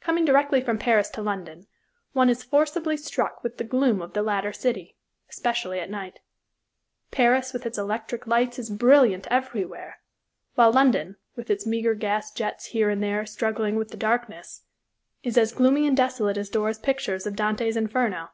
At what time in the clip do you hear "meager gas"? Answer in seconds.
11.66-12.32